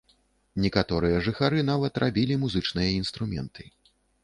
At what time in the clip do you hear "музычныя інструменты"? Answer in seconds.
2.47-3.71